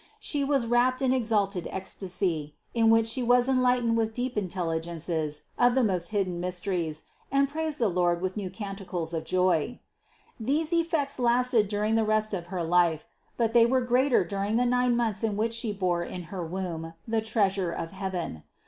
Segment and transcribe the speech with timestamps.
[0.19, 5.75] She was wrapped in exalted ecstasy, in which she was enlightened with deep intelligences of
[5.75, 9.21] the most hidden mysteries and praised the Lord with new canti THE CONCEPTION 183 cles
[9.21, 9.79] of Joy.
[10.39, 13.05] These effects lasted during all the rest of her life;
[13.37, 16.95] but they were greater during the nine months in which she bore in her womb
[17.07, 18.41] the Treasure of heaven.